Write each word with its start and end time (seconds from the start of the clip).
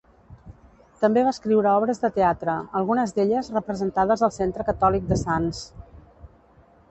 També 1.01 1.23
va 1.27 1.33
escriure 1.33 1.73
obres 1.81 2.01
de 2.05 2.09
teatre, 2.15 2.55
algunes 2.79 3.13
d'elles 3.17 3.51
representades 3.57 4.25
al 4.29 4.35
Centre 4.39 4.65
Catòlic 4.73 5.09
de 5.11 5.19
Sants. 5.25 5.61